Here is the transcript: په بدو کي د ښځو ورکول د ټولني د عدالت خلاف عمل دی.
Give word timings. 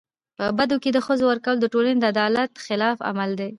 په 0.37 0.45
بدو 0.57 0.75
کي 0.83 0.89
د 0.93 0.99
ښځو 1.05 1.23
ورکول 1.27 1.57
د 1.59 1.65
ټولني 1.73 1.97
د 1.99 2.05
عدالت 2.13 2.51
خلاف 2.65 2.97
عمل 3.09 3.31
دی. 3.39 3.49